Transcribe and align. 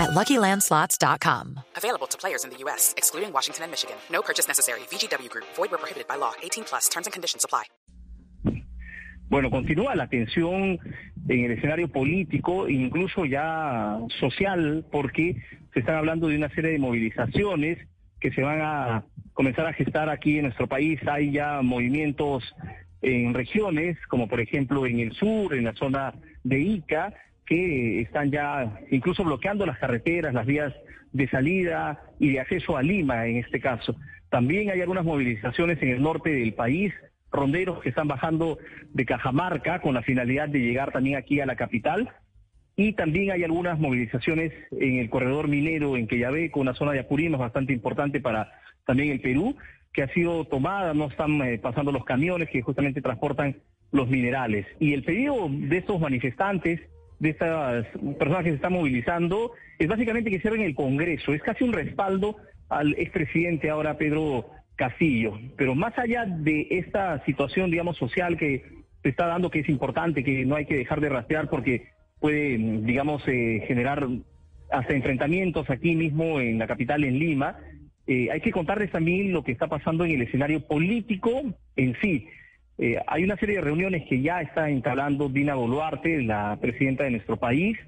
at 0.00 0.10
LuckyLandSlots.com. 0.10 1.60
Available 1.76 2.06
to 2.08 2.18
players 2.18 2.44
in 2.44 2.50
the 2.50 2.58
U.S., 2.64 2.94
excluding 2.96 3.32
Washington 3.32 3.64
and 3.64 3.70
Michigan. 3.70 3.96
No 4.10 4.22
purchase 4.22 4.48
necessary. 4.48 4.80
VGW 4.90 5.28
Group. 5.28 5.46
Void 5.56 5.70
where 5.70 5.78
prohibited 5.78 6.08
by 6.08 6.16
law. 6.16 6.32
18 6.42 6.64
plus. 6.64 6.88
Terms 6.88 7.06
and 7.06 7.12
conditions 7.12 7.44
apply. 7.44 7.64
Bueno, 9.30 9.48
continúa 9.48 9.94
la 9.94 10.08
tensión 10.08 10.80
en 11.28 11.44
el 11.44 11.52
escenario 11.52 11.86
político, 11.86 12.68
incluso 12.68 13.24
ya 13.24 13.96
social, 14.18 14.84
porque 14.90 15.36
se 15.72 15.80
están 15.80 15.98
hablando 15.98 16.26
de 16.26 16.36
una 16.36 16.48
serie 16.50 16.72
de 16.72 16.78
movilizaciones 16.80 17.78
que 18.18 18.32
se 18.32 18.42
van 18.42 18.60
a 18.60 19.04
comenzar 19.32 19.66
a 19.66 19.72
gestar 19.72 20.08
aquí 20.10 20.38
en 20.38 20.46
nuestro 20.46 20.66
país. 20.66 21.00
Hay 21.06 21.30
ya 21.30 21.62
movimientos 21.62 22.42
en 23.02 23.32
regiones, 23.32 23.96
como 24.08 24.28
por 24.28 24.40
ejemplo 24.40 24.84
en 24.84 24.98
el 24.98 25.12
sur, 25.12 25.54
en 25.54 25.64
la 25.64 25.74
zona 25.74 26.12
de 26.42 26.60
Ica, 26.60 27.14
que 27.50 28.02
están 28.02 28.30
ya 28.30 28.78
incluso 28.92 29.24
bloqueando 29.24 29.66
las 29.66 29.76
carreteras, 29.76 30.32
las 30.32 30.46
vías 30.46 30.72
de 31.12 31.28
salida 31.28 32.00
y 32.20 32.30
de 32.30 32.38
acceso 32.38 32.76
a 32.76 32.82
Lima 32.82 33.26
en 33.26 33.38
este 33.38 33.60
caso. 33.60 33.96
También 34.28 34.70
hay 34.70 34.80
algunas 34.80 35.04
movilizaciones 35.04 35.82
en 35.82 35.88
el 35.88 36.00
norte 36.00 36.30
del 36.30 36.54
país, 36.54 36.94
ronderos 37.32 37.80
que 37.80 37.88
están 37.88 38.06
bajando 38.06 38.58
de 38.92 39.04
Cajamarca 39.04 39.80
con 39.80 39.94
la 39.94 40.02
finalidad 40.02 40.48
de 40.48 40.60
llegar 40.60 40.92
también 40.92 41.16
aquí 41.16 41.40
a 41.40 41.46
la 41.46 41.56
capital. 41.56 42.10
Y 42.76 42.92
también 42.92 43.32
hay 43.32 43.42
algunas 43.42 43.80
movilizaciones 43.80 44.52
en 44.70 44.98
el 44.98 45.10
corredor 45.10 45.48
minero 45.48 45.96
en 45.96 46.06
con 46.50 46.62
una 46.62 46.74
zona 46.74 46.92
de 46.92 47.00
Apurímac 47.00 47.40
bastante 47.40 47.72
importante 47.72 48.20
para 48.20 48.52
también 48.86 49.10
el 49.10 49.20
Perú, 49.20 49.56
que 49.92 50.04
ha 50.04 50.08
sido 50.14 50.44
tomada, 50.44 50.94
no 50.94 51.06
están 51.06 51.42
eh, 51.42 51.58
pasando 51.58 51.90
los 51.90 52.04
camiones 52.04 52.48
que 52.48 52.62
justamente 52.62 53.02
transportan 53.02 53.56
los 53.90 54.08
minerales. 54.08 54.66
Y 54.78 54.94
el 54.94 55.02
pedido 55.02 55.48
de 55.50 55.78
estos 55.78 56.00
manifestantes, 56.00 56.80
de 57.20 57.30
estas 57.30 57.86
personas 58.18 58.42
que 58.42 58.50
se 58.50 58.56
están 58.56 58.72
movilizando, 58.72 59.52
es 59.78 59.86
básicamente 59.86 60.30
que 60.30 60.40
cierren 60.40 60.62
el 60.62 60.74
Congreso. 60.74 61.32
Es 61.32 61.42
casi 61.42 61.62
un 61.62 61.72
respaldo 61.72 62.36
al 62.68 62.94
expresidente 62.98 63.70
ahora 63.70 63.96
Pedro 63.96 64.50
Castillo. 64.74 65.38
Pero 65.56 65.74
más 65.74 65.96
allá 65.98 66.24
de 66.26 66.66
esta 66.70 67.22
situación, 67.24 67.70
digamos, 67.70 67.96
social 67.98 68.36
que 68.36 68.64
se 69.02 69.08
está 69.10 69.26
dando, 69.26 69.50
que 69.50 69.60
es 69.60 69.68
importante, 69.68 70.24
que 70.24 70.44
no 70.44 70.56
hay 70.56 70.66
que 70.66 70.76
dejar 70.76 71.00
de 71.00 71.10
rastrear 71.10 71.48
porque 71.48 71.88
puede, 72.18 72.56
digamos, 72.58 73.22
eh, 73.28 73.64
generar 73.66 74.08
hasta 74.70 74.94
enfrentamientos 74.94 75.68
aquí 75.68 75.94
mismo 75.94 76.40
en 76.40 76.58
la 76.58 76.66
capital, 76.66 77.04
en 77.04 77.18
Lima, 77.18 77.58
eh, 78.06 78.28
hay 78.32 78.40
que 78.40 78.50
contarles 78.50 78.90
también 78.90 79.32
lo 79.32 79.44
que 79.44 79.52
está 79.52 79.66
pasando 79.68 80.04
en 80.04 80.12
el 80.12 80.22
escenario 80.22 80.66
político 80.66 81.30
en 81.76 81.96
sí. 82.00 82.26
Eh, 82.82 82.96
hay 83.06 83.24
una 83.24 83.36
serie 83.36 83.56
de 83.56 83.60
reuniones 83.60 84.08
que 84.08 84.22
ya 84.22 84.40
está 84.40 84.70
entablando 84.70 85.28
Dina 85.28 85.54
Boluarte, 85.54 86.22
la 86.22 86.58
presidenta 86.60 87.04
de 87.04 87.10
nuestro 87.10 87.36
país, 87.36 87.78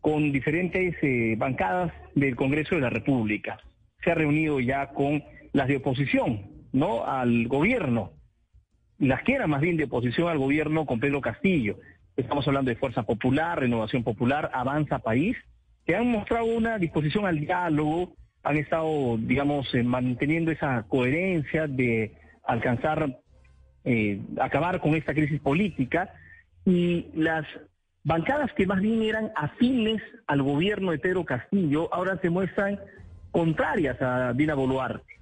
con 0.00 0.32
diferentes 0.32 0.94
bancadas 1.38 1.92
del 2.14 2.36
Congreso 2.36 2.74
de 2.74 2.82
la 2.82 2.90
República. 2.90 3.58
Se 4.04 4.10
ha 4.10 4.14
reunido 4.14 4.60
ya 4.60 4.88
con 4.88 5.24
las 5.54 5.66
de 5.66 5.76
oposición, 5.76 6.42
¿no? 6.72 7.06
Al 7.06 7.48
gobierno. 7.48 8.12
Las 8.98 9.22
que 9.22 9.32
eran 9.32 9.48
más 9.48 9.62
bien 9.62 9.78
de 9.78 9.84
oposición 9.84 10.28
al 10.28 10.38
gobierno 10.38 10.84
con 10.84 11.00
Pedro 11.00 11.22
Castillo. 11.22 11.78
Estamos 12.16 12.46
hablando 12.46 12.68
de 12.68 12.76
Fuerza 12.76 13.04
Popular, 13.04 13.60
Renovación 13.60 14.04
Popular, 14.04 14.50
Avanza 14.52 14.98
País, 14.98 15.36
que 15.86 15.96
han 15.96 16.10
mostrado 16.10 16.44
una 16.44 16.78
disposición 16.78 17.26
al 17.26 17.40
diálogo, 17.40 18.14
han 18.42 18.56
estado, 18.56 19.16
digamos, 19.18 19.74
eh, 19.74 19.82
manteniendo 19.82 20.50
esa 20.50 20.84
coherencia 20.84 21.66
de 21.66 22.12
alcanzar, 22.44 23.18
eh, 23.84 24.20
acabar 24.40 24.80
con 24.80 24.94
esta 24.94 25.14
crisis 25.14 25.40
política. 25.40 26.14
Y 26.64 27.06
las 27.14 27.46
bancadas 28.02 28.52
que 28.52 28.66
más 28.66 28.80
bien 28.80 29.02
eran 29.02 29.30
afines 29.36 30.02
al 30.26 30.42
gobierno 30.42 30.92
de 30.92 30.98
Pedro 30.98 31.24
Castillo, 31.24 31.92
ahora 31.92 32.18
se 32.20 32.30
muestran 32.30 32.78
contrarias 33.30 34.00
a 34.00 34.32
Dina 34.32 34.54
Boluarte. 34.54 35.14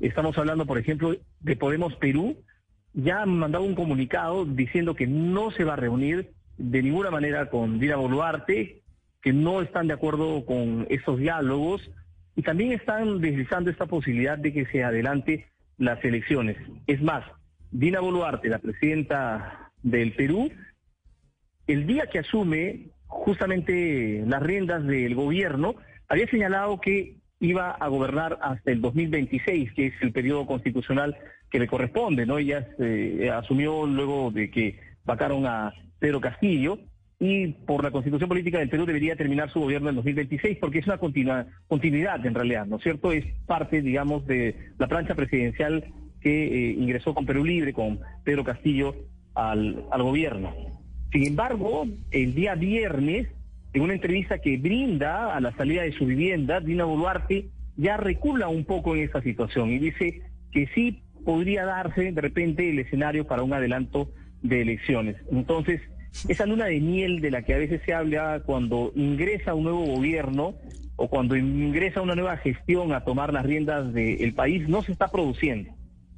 Estamos 0.00 0.36
hablando, 0.38 0.66
por 0.66 0.78
ejemplo, 0.78 1.14
de 1.40 1.56
Podemos 1.56 1.94
Perú. 1.96 2.36
Ya 2.94 3.22
han 3.22 3.38
mandado 3.38 3.64
un 3.64 3.74
comunicado 3.74 4.44
diciendo 4.44 4.94
que 4.94 5.06
no 5.06 5.50
se 5.50 5.64
va 5.64 5.74
a 5.74 5.76
reunir 5.76 6.32
de 6.56 6.82
ninguna 6.82 7.10
manera 7.10 7.50
con 7.50 7.78
Dina 7.78 7.96
Boluarte, 7.96 8.82
que 9.22 9.32
no 9.32 9.60
están 9.60 9.86
de 9.86 9.94
acuerdo 9.94 10.44
con 10.44 10.86
estos 10.90 11.18
diálogos 11.18 11.90
y 12.34 12.42
también 12.42 12.72
están 12.72 13.20
deslizando 13.20 13.70
esta 13.70 13.86
posibilidad 13.86 14.38
de 14.38 14.52
que 14.52 14.66
se 14.66 14.82
adelante 14.82 15.46
las 15.76 16.02
elecciones. 16.04 16.56
Es 16.86 17.02
más, 17.02 17.24
Dina 17.70 18.00
Boluarte, 18.00 18.48
la 18.48 18.58
presidenta 18.58 19.70
del 19.82 20.12
Perú, 20.12 20.50
el 21.66 21.86
día 21.86 22.06
que 22.06 22.18
asume 22.18 22.88
justamente 23.06 24.24
las 24.26 24.42
riendas 24.42 24.84
del 24.86 25.14
gobierno, 25.14 25.76
había 26.08 26.26
señalado 26.28 26.80
que 26.80 27.16
iba 27.38 27.70
a 27.70 27.88
gobernar 27.88 28.38
hasta 28.42 28.70
el 28.70 28.80
2026, 28.80 29.72
que 29.72 29.86
es 29.86 29.94
el 30.00 30.12
periodo 30.12 30.46
constitucional 30.46 31.16
que 31.50 31.58
le 31.58 31.66
corresponde, 31.66 32.26
¿no? 32.26 32.38
Ella 32.38 32.68
eh, 32.78 33.30
asumió 33.32 33.86
luego 33.86 34.30
de 34.30 34.50
que 34.50 34.78
vacaron 35.04 35.46
a 35.46 35.72
Pedro 35.98 36.20
Castillo 36.20 36.78
y 37.18 37.48
por 37.48 37.84
la 37.84 37.90
constitución 37.90 38.28
política 38.28 38.58
del 38.58 38.70
Perú 38.70 38.86
debería 38.86 39.16
terminar 39.16 39.50
su 39.52 39.60
gobierno 39.60 39.90
en 39.90 39.96
2026 39.96 40.58
porque 40.60 40.78
es 40.78 40.86
una 40.86 40.98
continuidad 40.98 42.26
en 42.26 42.34
realidad, 42.34 42.66
¿no 42.66 42.76
es 42.76 42.82
cierto? 42.82 43.12
Es 43.12 43.26
parte, 43.46 43.82
digamos, 43.82 44.26
de 44.26 44.56
la 44.78 44.88
plancha 44.88 45.14
presidencial 45.14 45.92
que 46.20 46.44
eh, 46.44 46.72
ingresó 46.72 47.14
con 47.14 47.26
Perú 47.26 47.44
Libre, 47.44 47.72
con 47.72 48.00
Pedro 48.24 48.44
Castillo 48.44 48.94
al, 49.34 49.84
al 49.90 50.02
gobierno. 50.02 50.54
Sin 51.12 51.26
embargo, 51.26 51.86
el 52.10 52.34
día 52.34 52.54
viernes 52.54 53.28
en 53.72 53.82
una 53.82 53.94
entrevista 53.94 54.38
que 54.38 54.56
brinda 54.56 55.34
a 55.34 55.40
la 55.40 55.52
salida 55.56 55.82
de 55.82 55.92
su 55.92 56.06
vivienda, 56.06 56.60
Dina 56.60 56.84
Boluarte 56.84 57.48
ya 57.76 57.96
recula 57.96 58.48
un 58.48 58.64
poco 58.64 58.96
en 58.96 59.02
esta 59.02 59.22
situación 59.22 59.70
y 59.70 59.78
dice 59.78 60.22
que 60.50 60.68
sí 60.74 61.02
podría 61.24 61.64
darse 61.64 62.12
de 62.12 62.20
repente 62.20 62.68
el 62.68 62.80
escenario 62.80 63.26
para 63.26 63.42
un 63.42 63.52
adelanto 63.52 64.10
de 64.42 64.62
elecciones. 64.62 65.16
Entonces, 65.30 65.80
esa 66.28 66.46
luna 66.46 66.66
de 66.66 66.80
miel 66.80 67.20
de 67.20 67.30
la 67.30 67.42
que 67.42 67.54
a 67.54 67.58
veces 67.58 67.80
se 67.84 67.94
habla 67.94 68.42
cuando 68.44 68.92
ingresa 68.96 69.54
un 69.54 69.64
nuevo 69.64 69.86
gobierno 69.86 70.54
o 70.96 71.08
cuando 71.08 71.36
ingresa 71.36 72.02
una 72.02 72.14
nueva 72.14 72.36
gestión 72.38 72.92
a 72.92 73.04
tomar 73.04 73.32
las 73.32 73.46
riendas 73.46 73.92
del 73.94 74.34
país 74.34 74.68
no 74.68 74.82
se 74.82 74.92
está 74.92 75.08
produciendo. 75.08 75.70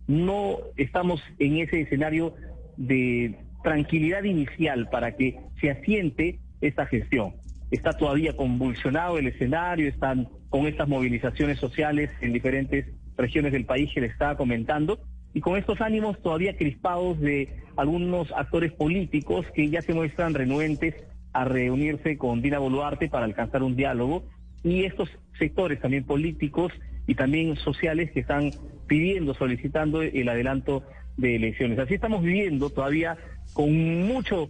No 0.07 0.57
estamos 0.77 1.23
en 1.39 1.59
ese 1.59 1.83
escenario 1.83 2.35
de 2.77 3.39
tranquilidad 3.63 4.25
inicial 4.25 4.89
para 4.91 5.17
que 5.17 5.39
se 5.61 5.71
asiente 5.71 6.39
esta 6.61 6.87
gestión. 6.87 7.35
Está 7.71 7.93
todavía 7.93 8.37
convulsionado 8.37 9.19
el 9.19 9.29
escenario, 9.29 9.89
están 9.89 10.29
con 10.51 10.67
estas 10.67 10.89
movilizaciones 10.89 11.59
sociales 11.59 12.11
en 12.21 12.33
diferentes 12.33 12.87
regiones 13.17 13.53
del 13.53 13.65
país 13.65 13.91
que 13.95 14.01
le 14.01 14.09
estaba 14.09 14.37
comentando, 14.37 15.01
y 15.35 15.41
con 15.41 15.57
estos 15.57 15.81
ánimos 15.81 16.21
todavía 16.21 16.57
crispados 16.57 17.19
de 17.21 17.49
algunos 17.77 18.31
actores 18.33 18.73
políticos 18.73 19.47
que 19.55 19.71
ya 19.71 19.81
se 19.81 19.95
muestran 19.95 20.35
renuentes 20.35 20.95
a 21.33 21.45
reunirse 21.45 22.19
con 22.19 22.43
Dina 22.43 22.59
Boluarte 22.59 23.09
para 23.09 23.25
alcanzar 23.25 23.63
un 23.63 23.77
diálogo, 23.77 24.25
y 24.63 24.85
estos 24.85 25.09
sectores 25.39 25.81
también 25.81 26.05
políticos 26.05 26.73
y 27.13 27.15
también 27.15 27.57
sociales 27.57 28.11
que 28.11 28.21
están 28.21 28.53
pidiendo, 28.87 29.35
solicitando 29.35 30.01
el 30.01 30.29
adelanto 30.31 30.83
de 31.19 31.37
elecciones. 31.37 31.79
Así 31.79 31.93
estamos 31.93 32.23
viviendo 32.23 32.71
todavía 32.71 33.19
con 33.53 34.07
mucho 34.07 34.49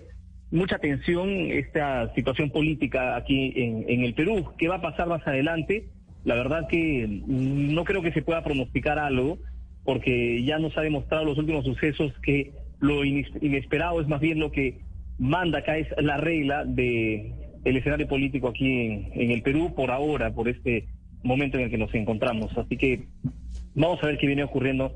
mucha 0.52 0.76
atención 0.76 1.28
esta 1.50 2.14
situación 2.14 2.50
política 2.50 3.16
aquí 3.16 3.52
en, 3.56 4.04
el 4.04 4.14
Perú. 4.14 4.52
¿Qué 4.58 4.68
va 4.68 4.76
a 4.76 4.80
pasar 4.82 5.08
más 5.08 5.26
adelante? 5.26 5.88
La 6.24 6.36
verdad 6.36 6.68
que 6.68 7.22
no 7.26 7.82
creo 7.84 8.02
que 8.02 8.12
se 8.12 8.22
pueda 8.22 8.44
pronosticar 8.44 8.98
algo, 8.98 9.38
porque 9.82 10.44
ya 10.44 10.58
nos 10.58 10.76
ha 10.78 10.82
demostrado 10.82 11.24
los 11.24 11.38
últimos 11.38 11.64
sucesos 11.64 12.12
que 12.22 12.52
lo 12.78 13.04
inesperado 13.04 14.00
es 14.00 14.06
más 14.06 14.20
bien 14.20 14.38
lo 14.38 14.52
que 14.52 14.82
manda 15.18 15.60
acá, 15.60 15.78
es 15.78 15.88
la 15.98 16.18
regla 16.18 16.64
de 16.64 17.32
el 17.64 17.76
escenario 17.76 18.06
político 18.06 18.48
aquí 18.48 18.66
en, 18.66 19.10
en 19.14 19.30
el 19.30 19.42
Perú 19.42 19.72
por 19.74 19.90
ahora, 19.90 20.32
por 20.32 20.48
este 20.48 20.86
momento 21.22 21.58
en 21.58 21.64
el 21.64 21.70
que 21.70 21.78
nos 21.78 21.94
encontramos. 21.94 22.56
Así 22.56 22.76
que 22.76 23.04
vamos 23.74 24.02
a 24.02 24.06
ver 24.06 24.18
qué 24.18 24.26
viene 24.26 24.44
ocurriendo 24.44 24.92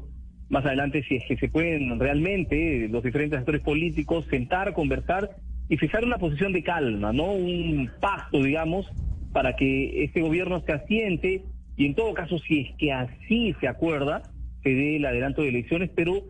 más 0.49 0.65
adelante 0.65 1.03
si 1.09 1.17
es 1.17 1.25
que 1.27 1.37
se 1.37 1.49
pueden 1.49 1.99
realmente 1.99 2.89
los 2.89 3.03
diferentes 3.03 3.39
actores 3.39 3.63
políticos 3.63 4.27
sentar, 4.31 4.73
conversar 4.75 5.31
y 5.69 5.77
fijar 5.77 6.05
una 6.05 6.19
posición 6.19 6.53
de 6.53 6.63
calma, 6.63 7.13
¿no? 7.13 7.33
Un 7.33 7.91
pacto, 8.01 8.43
digamos, 8.43 8.87
para 9.33 9.57
que 9.57 10.05
este 10.05 10.21
gobierno 10.21 10.63
se 10.65 10.73
asiente 10.73 11.43
y 11.77 11.87
en 11.87 11.95
todo 11.95 12.15
caso, 12.15 12.39
si 12.39 12.61
es 12.61 12.77
que 12.77 12.93
así 12.93 13.55
se 13.61 13.69
acuerda, 13.69 14.23
se 14.63 14.71
dé 14.71 14.97
el 14.97 15.05
adelanto 15.05 15.43
de 15.43 15.49
elecciones, 15.49 15.91
pero 15.95 16.23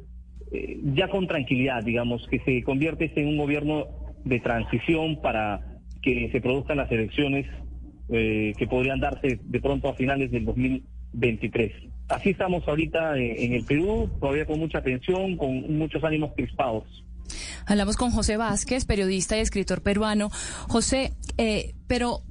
eh, 0.52 0.81
ya 0.94 1.08
con 1.08 1.26
tranquilidad, 1.26 1.84
digamos, 1.84 2.26
que 2.28 2.40
se 2.40 2.62
convierte 2.62 3.12
en 3.14 3.28
un 3.28 3.37
gobierno 3.37 3.87
de 4.25 4.40
transición 4.40 5.20
para 5.20 5.60
que 6.02 6.31
se 6.32 6.40
produzcan 6.40 6.78
las 6.78 6.90
elecciones 6.90 7.46
eh, 8.08 8.53
que 8.56 8.67
podrían 8.67 9.00
darse 9.00 9.41
de 9.43 9.61
pronto 9.61 9.88
a 9.88 9.94
finales 9.94 10.31
del 10.31 10.44
2023. 10.44 11.73
Así 12.08 12.31
estamos 12.31 12.67
ahorita 12.69 13.19
en, 13.19 13.53
el 13.53 13.64
Perú, 13.64 14.08
todavía 14.20 14.47
con 14.47 14.61
mucha 14.61 14.81
tensión, 14.81 15.37
con 15.37 15.76
muchos 15.76 16.05
ánimos 16.05 16.32
crispados. 16.37 16.85
Hablamos 17.67 17.97
con 17.97 18.12
José 18.12 18.37
Vázquez, 18.37 18.85
periodista 18.85 19.37
y 19.37 19.41
escritor 19.41 19.82
peruano. 19.82 20.31
José, 20.69 21.14
eh, 21.37 21.75
pero 21.88 22.23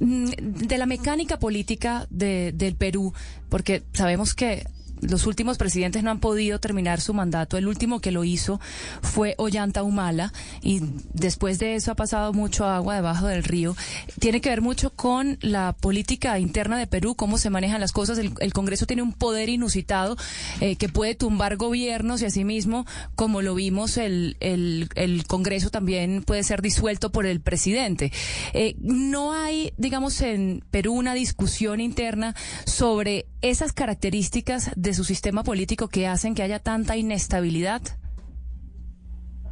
mm, 0.00 0.30
de 0.66 0.78
la 0.78 0.86
mecánica 0.86 1.38
política 1.38 2.06
de, 2.08 2.52
del 2.52 2.76
Perú, 2.76 3.12
porque 3.50 3.82
sabemos 3.92 4.34
que 4.34 4.64
los 5.00 5.26
últimos 5.26 5.58
presidentes 5.58 6.02
no 6.02 6.10
han 6.10 6.20
podido 6.20 6.58
terminar 6.58 7.00
su 7.00 7.14
mandato. 7.14 7.56
El 7.56 7.68
último 7.68 8.00
que 8.00 8.12
lo 8.12 8.24
hizo 8.24 8.60
fue 9.02 9.34
Ollanta 9.38 9.82
Humala 9.82 10.32
y 10.62 10.80
después 11.12 11.58
de 11.58 11.74
eso 11.74 11.92
ha 11.92 11.96
pasado 11.96 12.32
mucho 12.32 12.66
agua 12.66 12.94
debajo 12.94 13.26
del 13.26 13.44
río. 13.44 13.76
Tiene 14.18 14.40
que 14.40 14.50
ver 14.50 14.60
mucho 14.60 14.90
con 14.90 15.38
la 15.40 15.72
política 15.72 16.38
interna 16.38 16.78
de 16.78 16.86
Perú, 16.86 17.14
cómo 17.14 17.38
se 17.38 17.50
manejan 17.50 17.80
las 17.80 17.92
cosas. 17.92 18.18
El, 18.18 18.52
Congreso 18.52 18.86
tiene 18.86 19.02
un 19.02 19.12
poder 19.12 19.48
inusitado 19.48 20.16
eh, 20.60 20.76
que 20.76 20.88
puede 20.88 21.14
tumbar 21.14 21.56
gobiernos 21.56 22.20
y 22.20 22.26
asimismo, 22.26 22.84
como 23.14 23.42
lo 23.42 23.54
vimos, 23.54 23.96
el, 23.96 24.36
el, 24.40 24.88
el 24.96 25.26
Congreso 25.26 25.70
también 25.70 26.22
puede 26.22 26.42
ser 26.42 26.62
disuelto 26.62 27.10
por 27.10 27.26
el 27.26 27.40
presidente. 27.40 28.12
Eh, 28.52 28.76
no 28.80 29.32
hay, 29.32 29.72
digamos, 29.76 30.20
en 30.20 30.62
Perú 30.70 30.94
una 30.94 31.14
discusión 31.14 31.80
interna 31.80 32.34
sobre 32.66 33.26
esas 33.42 33.72
características 33.72 34.72
de 34.76 34.94
su 34.94 35.04
sistema 35.04 35.42
político 35.42 35.88
que 35.88 36.06
hacen 36.06 36.34
que 36.34 36.42
haya 36.42 36.58
tanta 36.58 36.96
inestabilidad? 36.96 37.80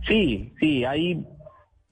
Sí, 0.07 0.53
sí, 0.61 0.85
hay 0.85 1.25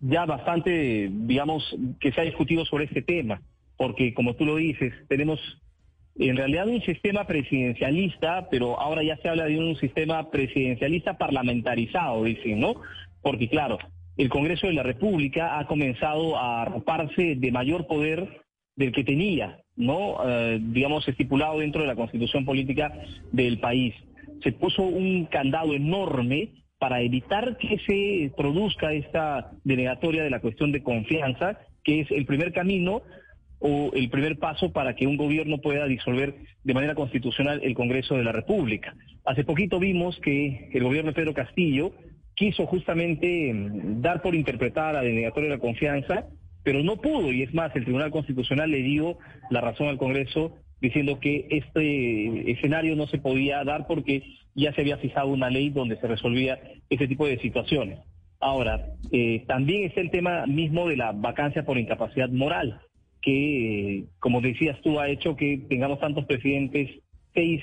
ya 0.01 0.25
bastante, 0.27 1.11
digamos, 1.11 1.75
que 2.01 2.13
se 2.13 2.21
ha 2.21 2.25
discutido 2.25 2.65
sobre 2.65 2.85
este 2.85 3.03
tema, 3.03 3.43
porque 3.77 4.15
como 4.15 4.35
tú 4.35 4.45
lo 4.45 4.57
dices, 4.57 4.93
tenemos 5.09 5.41
en 6.19 6.37
realidad 6.37 6.69
un 6.69 6.81
sistema 6.83 7.27
presidencialista, 7.27 8.49
pero 8.51 8.81
ahora 8.81 9.03
ya 9.03 9.17
se 9.19 9.29
habla 9.29 9.45
de 9.45 9.59
un 9.59 9.77
sistema 9.77 10.31
presidencialista 10.31 11.19
parlamentarizado, 11.19 12.25
dicen, 12.25 12.61
¿no? 12.61 12.75
Porque 13.23 13.49
claro, 13.49 13.79
el 14.17 14.29
Congreso 14.31 14.67
de 14.67 14.75
la 14.75 14.83
República 14.83 15.59
ha 15.59 15.67
comenzado 15.67 16.39
a 16.39 16.63
arroparse 16.63 17.35
de 17.37 17.53
mayor 17.53 17.87
poder 17.87 18.46
del 18.77 18.93
que 18.93 19.05
tenía, 19.05 19.59
¿no? 19.75 20.19
Eh, 20.29 20.59
digamos, 20.61 21.09
estipulado 21.09 21.59
dentro 21.59 21.81
de 21.81 21.89
la 21.89 21.97
constitución 21.97 22.45
política 22.45 22.93
del 23.33 23.59
país. 23.59 23.95
Se 24.43 24.53
puso 24.53 24.83
un 24.83 25.25
candado 25.27 25.75
enorme 25.75 26.51
para 26.79 27.01
evitar 27.01 27.57
que 27.57 27.79
se 27.87 28.33
produzca 28.37 28.93
esta 28.93 29.51
denegatoria 29.65 30.23
de 30.23 30.31
la 30.31 30.41
cuestión 30.41 30.73
de 30.73 30.83
confianza, 30.83 31.59
que 31.83 32.01
es 32.01 32.11
el 32.11 32.27
primer 32.27 32.53
camino 32.53 33.03
o 33.59 33.91
el 33.95 34.11
primer 34.11 34.39
paso 34.39 34.73
para 34.73 34.95
que 34.95 35.07
un 35.07 35.17
gobierno 35.17 35.59
pueda 35.59 35.87
disolver 35.87 36.35
de 36.63 36.75
manera 36.75 36.95
constitucional 36.95 37.61
el 37.63 37.75
Congreso 37.75 38.15
de 38.15 38.25
la 38.25 38.33
República. 38.33 38.95
Hace 39.25 39.45
poquito 39.45 39.79
vimos 39.79 40.19
que 40.21 40.69
el 40.73 40.85
gobierno 40.85 41.13
de 41.13 41.15
Pedro 41.15 41.33
Castillo 41.33 41.93
quiso 42.35 42.67
justamente 42.67 43.53
mm, 43.55 44.03
dar 44.03 44.21
por 44.21 44.35
interpretada 44.35 44.95
la 44.95 45.03
denegatoria 45.03 45.49
de 45.49 45.57
la 45.57 45.63
confianza 45.63 46.27
pero 46.67 46.83
no 46.83 46.97
pudo, 46.97 47.33
y 47.33 47.45
es 47.45 47.55
más, 47.55 47.71
el 47.77 47.85
Tribunal 47.85 48.11
Constitucional 48.11 48.69
le 48.69 48.83
dio 48.83 49.19
la 49.51 49.61
razón 49.61 49.87
al 49.87 49.99
Congreso 49.99 50.57
diciendo 50.81 51.21
que 51.21 51.47
este 51.49 52.51
escenario 52.51 52.97
no 52.97 53.07
se 53.07 53.19
podía 53.19 53.63
dar 53.63 53.87
porque 53.87 54.25
ya 54.57 54.73
se 54.73 54.81
había 54.81 54.97
fijado 54.97 55.29
una 55.29 55.49
ley 55.49 55.71
donde 55.71 55.97
se 56.01 56.09
resolvía 56.09 56.59
ese 56.91 57.07
tipo 57.07 57.25
de 57.25 57.39
situaciones. 57.39 58.01
Ahora, 58.41 58.85
eh, 59.13 59.45
también 59.47 59.85
está 59.85 60.01
el 60.01 60.11
tema 60.11 60.45
mismo 60.47 60.89
de 60.89 60.97
la 60.97 61.13
vacancia 61.13 61.65
por 61.65 61.79
incapacidad 61.79 62.31
moral, 62.31 62.81
que, 63.23 64.07
como 64.19 64.41
decías 64.41 64.77
tú, 64.83 64.99
ha 64.99 65.09
hecho 65.09 65.37
que 65.37 65.59
tengamos 65.69 66.01
tantos 66.01 66.25
presidentes, 66.25 66.91
seis 67.33 67.63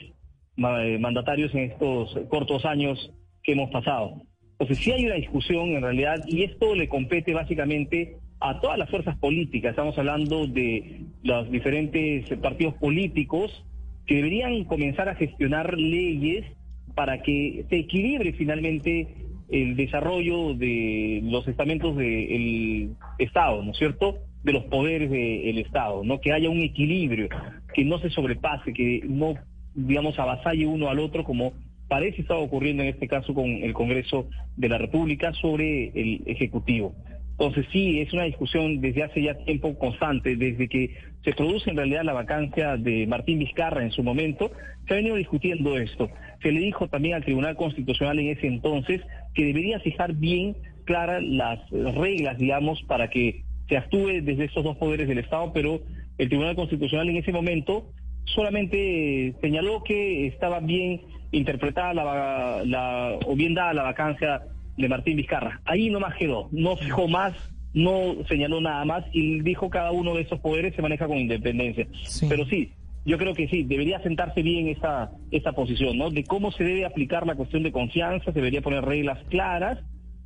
eh, 0.56 0.97
mandatarios 0.97 1.53
en 1.56 1.71
estos 1.71 2.17
cortos 2.29 2.63
años 2.63 3.11
que 3.44 3.51
hemos 3.51 3.69
pasado. 3.69 4.21
Entonces, 4.51 4.77
sí 4.77 4.94
hay 4.94 5.07
una 5.07 5.15
discusión 5.15 5.71
en 5.71 5.81
realidad, 5.81 6.23
y 6.25 6.44
esto 6.44 6.73
le 6.73 6.88
compete 6.88 7.33
básicamente 7.33 8.22
a 8.44 8.60
todas 8.60 8.78
las 8.78 8.90
fuerzas 8.90 9.18
políticas. 9.18 9.72
Estamos 9.72 9.98
hablando 9.98 10.45
de 10.48 11.06
los 11.24 11.50
diferentes 11.50 12.30
partidos 12.40 12.74
políticos 12.74 13.63
que 14.06 14.16
deberían 14.16 14.66
comenzar 14.66 15.07
a 15.07 15.16
gestionar 15.16 15.78
leyes 15.78 16.45
para 16.94 17.22
que 17.22 17.66
se 17.69 17.78
equilibre 17.78 18.34
finalmente 18.34 19.07
el 19.50 19.78
desarrollo 19.78 20.56
de 20.56 21.22
los 21.24 21.48
estamentos 21.48 21.95
del 21.95 22.95
Estado, 23.18 23.63
¿no 23.63 23.72
es 23.72 23.78
cierto? 23.78 24.18
De 24.44 24.51
los 24.51 24.66
poderes 24.66 25.10
del 25.10 25.57
Estado, 25.60 26.04
¿no? 26.04 26.19
Que 26.19 26.34
haya 26.34 26.50
un 26.50 26.60
equilibrio, 26.60 27.30
que 27.74 27.86
no 27.86 27.98
se 28.00 28.10
sobrepase, 28.10 28.74
que 28.74 29.04
no, 29.07 29.36
digamos, 29.74 30.19
avasalle 30.19 30.66
uno 30.66 30.90
al 30.90 31.00
otro 31.00 31.24
como 31.24 31.54
parece 31.88 32.22
estar 32.22 32.38
ocurriendo 32.38 32.84
en 32.84 32.90
este 32.90 33.07
caso 33.07 33.34
con 33.34 33.45
el 33.45 33.74
Congreso 33.74 34.28
de 34.57 34.68
la 34.68 34.80
República 34.80 35.31
sobre 35.34 35.92
el 35.95 36.24
Ejecutivo. 36.25 36.94
Entonces 37.33 37.65
sí, 37.71 38.00
es 38.00 38.13
una 38.13 38.24
discusión 38.24 38.80
desde 38.80 39.03
hace 39.03 39.21
ya 39.24 39.33
tiempo 39.33 39.77
constante, 39.77 40.35
desde 40.35 40.68
que 40.68 40.95
se 41.24 41.33
produce 41.33 41.69
en 41.69 41.77
realidad 41.77 42.03
la 42.03 42.13
vacancia 42.13 42.77
de 42.77 43.07
Martín 43.07 43.39
Vizcarra 43.39 43.83
en 43.83 43.91
su 43.91 44.03
momento, 44.03 44.51
se 44.88 44.94
ha 44.94 44.97
venido 44.97 45.15
discutiendo 45.15 45.77
esto. 45.77 46.09
Se 46.41 46.51
le 46.51 46.59
dijo 46.59 46.88
también 46.88 47.15
al 47.15 47.24
Tribunal 47.24 47.56
Constitucional 47.56 48.19
en 48.19 48.27
ese 48.27 48.47
entonces 48.47 49.01
que 49.33 49.45
debería 49.45 49.80
fijar 49.80 50.13
bien 50.13 50.56
claras 50.85 51.24
las 51.24 51.59
reglas, 51.71 52.38
digamos, 52.38 52.81
para 52.83 53.09
que 53.09 53.44
se 53.68 53.77
actúe 53.77 54.21
desde 54.21 54.45
estos 54.45 54.63
dos 54.63 54.77
poderes 54.77 55.07
del 55.07 55.19
Estado, 55.19 55.51
pero 55.53 55.81
el 56.18 56.27
Tribunal 56.27 56.56
Constitucional 56.56 57.09
en 57.09 57.18
ese 57.18 57.31
momento 57.31 57.89
solamente 58.25 59.33
señaló 59.41 59.83
que 59.83 60.27
estaba 60.27 60.59
bien 60.59 61.01
interpretada 61.31 61.94
la, 61.94 63.18
o 63.25 63.35
bien 63.35 63.53
dada 63.53 63.74
la 63.74 63.83
vacancia 63.83 64.44
de 64.77 64.89
Martín 64.89 65.17
Vizcarra. 65.17 65.61
Ahí 65.65 65.89
nomás 65.89 66.15
quedó, 66.15 66.49
no 66.51 66.75
fijó 66.77 67.07
más, 67.07 67.33
no 67.73 68.15
señaló 68.27 68.61
nada 68.61 68.85
más 68.85 69.05
y 69.13 69.41
dijo 69.41 69.69
cada 69.69 69.91
uno 69.91 70.13
de 70.15 70.21
esos 70.21 70.39
poderes 70.39 70.75
se 70.75 70.81
maneja 70.81 71.07
con 71.07 71.17
independencia. 71.17 71.87
Pero 72.29 72.45
sí, 72.45 72.71
yo 73.05 73.17
creo 73.17 73.33
que 73.33 73.47
sí, 73.47 73.63
debería 73.63 74.01
sentarse 74.01 74.41
bien 74.41 74.67
esta, 74.67 75.11
esta 75.31 75.53
posición, 75.53 75.97
¿no? 75.97 76.09
De 76.09 76.23
cómo 76.23 76.51
se 76.51 76.63
debe 76.63 76.85
aplicar 76.85 77.25
la 77.25 77.35
cuestión 77.35 77.63
de 77.63 77.71
confianza, 77.71 78.25
se 78.25 78.31
debería 78.31 78.61
poner 78.61 78.83
reglas 78.85 79.19
claras, 79.29 79.79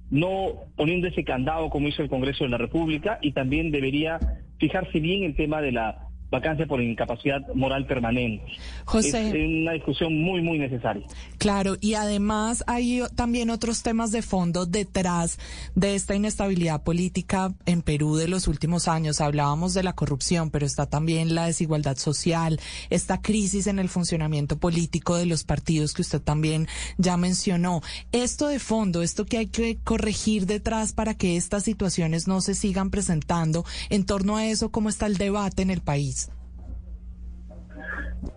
no 0.10 0.54
poniendo 0.76 1.08
ese 1.08 1.24
candado 1.24 1.70
como 1.70 1.88
hizo 1.88 2.02
el 2.02 2.10
Congreso 2.10 2.44
de 2.44 2.52
la 2.52 2.58
República 2.58 3.20
y 3.22 3.34
también 3.34 3.72
debería 3.72 4.20
fijarse 4.58 5.00
bien 5.00 5.24
el 5.24 5.36
tema 5.36 5.62
de 5.62 5.72
la 5.72 6.07
vacancia 6.30 6.66
por 6.66 6.82
incapacidad 6.82 7.42
moral 7.54 7.86
permanente. 7.86 8.44
José. 8.86 9.30
Es 9.30 9.34
una 9.34 9.74
discusión 9.74 10.22
muy, 10.22 10.42
muy 10.42 10.60
necesaria. 10.60 11.06
Claro, 11.38 11.78
y 11.80 11.94
además 11.94 12.64
hay 12.68 13.02
también 13.16 13.50
otros 13.50 13.84
temas 13.84 14.12
de 14.12 14.22
fondo 14.22 14.66
detrás 14.66 15.40
de 15.76 15.96
esta 15.96 16.16
inestabilidad 16.16 16.84
política 16.84 17.54
en 17.66 17.82
Perú 17.82 18.16
de 18.16 18.28
los 18.28 18.48
últimos 18.48 18.88
años. 18.88 19.22
Hablábamos 19.22 19.74
de 19.74 19.84
la 19.84 19.94
corrupción, 19.94 20.50
pero 20.50 20.66
está 20.66 20.86
también 20.86 21.36
la 21.36 21.46
desigualdad 21.46 21.98
social, 21.98 22.60
esta 22.90 23.22
crisis 23.22 23.68
en 23.68 23.80
el 23.80 23.90
funcionamiento 23.90 24.58
político 24.58 25.16
de 25.16 25.26
los 25.26 25.44
partidos 25.44 25.94
que 25.94 26.02
usted 26.02 26.22
también 26.22 26.68
ya 26.98 27.18
mencionó. 27.18 27.82
Esto 28.12 28.48
de 28.48 28.60
fondo, 28.60 29.02
esto 29.02 29.26
que 29.26 29.38
hay 29.38 29.48
que 29.48 29.78
corregir 29.84 30.46
detrás 30.46 30.94
para 30.94 31.14
que 31.14 31.38
estas 31.38 31.64
situaciones 31.64 32.28
no 32.28 32.42
se 32.42 32.56
sigan 32.56 32.90
presentando, 32.90 33.66
en 33.90 34.06
torno 34.06 34.38
a 34.38 34.46
eso, 34.46 34.72
¿cómo 34.72 34.90
está 34.90 35.06
el 35.06 35.18
debate 35.18 35.62
en 35.62 35.70
el 35.70 35.82
país? 35.82 36.17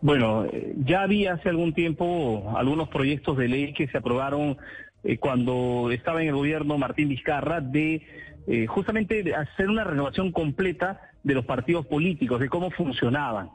Bueno, 0.01 0.47
ya 0.77 1.03
había 1.03 1.35
hace 1.35 1.49
algún 1.49 1.75
tiempo 1.75 2.55
algunos 2.57 2.89
proyectos 2.89 3.37
de 3.37 3.49
ley 3.49 3.73
que 3.73 3.89
se 3.89 3.99
aprobaron 3.99 4.57
eh, 5.05 5.19
cuando 5.19 5.91
estaba 5.91 6.23
en 6.23 6.29
el 6.29 6.35
gobierno 6.35 6.79
Martín 6.79 7.09
Vizcarra 7.09 7.61
de 7.61 8.03
eh, 8.47 8.67
justamente 8.67 9.35
hacer 9.35 9.69
una 9.69 9.85
renovación 9.85 10.33
completa 10.33 11.01
de 11.23 11.35
los 11.35 11.45
partidos 11.45 11.87
políticos, 11.87 12.41
de 12.41 12.49
cómo 12.49 12.71
funcionaban. 12.71 13.51